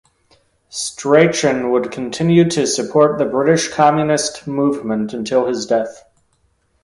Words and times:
Strachan 0.69 1.69
would 1.69 1.91
continue 1.91 2.49
to 2.49 2.65
support 2.65 3.19
the 3.19 3.25
British 3.25 3.67
communist 3.67 4.47
movement 4.47 5.13
until 5.13 5.45
his 5.45 5.67
death. 5.67 6.03